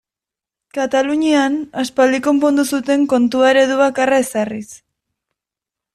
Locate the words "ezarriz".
4.27-4.67